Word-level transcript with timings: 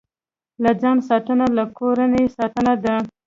له 0.63 0.71
ځان 0.81 0.97
ساتنه، 1.07 1.45
له 1.57 1.63
کورنۍ 1.77 2.25
ساتنه 2.37 2.73
ده. 2.83 2.95